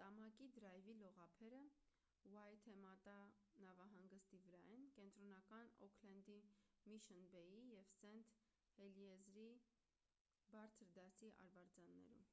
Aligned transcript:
տամակի 0.00 0.48
դրայվի 0.56 0.94
լողափերը 1.02 1.60
ուայթեմատա 2.32 3.14
նավահանգստի 3.68 4.40
վրա 4.44 4.60
են 4.74 4.84
կենտրոնական 4.98 5.72
օքլենդի 5.88 6.36
միշըն 6.92 7.26
բեյի 7.38 7.64
և 7.76 7.94
սենթ 7.96 8.36
հելիերզի 8.76 9.48
բարձր 10.58 10.94
դասի 11.00 11.32
արվարձաններում 11.48 12.30